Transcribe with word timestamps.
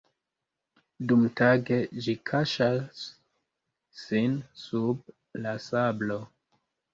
Dumtage 1.11 1.77
ĝi 2.05 2.15
kaŝas 2.29 3.03
sin 4.05 4.35
sub 4.63 5.05
la 5.45 5.55
sablo. 5.69 6.19